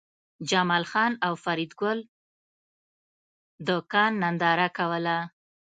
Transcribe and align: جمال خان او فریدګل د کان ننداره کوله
جمال 0.49 0.83
خان 0.91 1.11
او 1.25 1.33
فریدګل 1.43 1.99
د 3.67 3.69
کان 3.91 4.11
ننداره 4.23 4.67
کوله 4.77 5.17